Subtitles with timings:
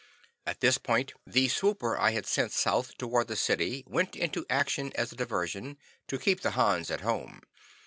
[0.47, 4.91] At this point, the swooper I had sent south toward the city went into action
[4.95, 5.77] as a diversion,
[6.07, 7.41] to keep the Hans at home.